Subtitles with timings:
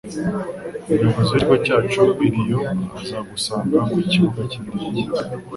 [1.01, 2.59] Umukozi wikigo cyacu i Rio
[3.01, 5.07] azagusanga kukibuga cyindege.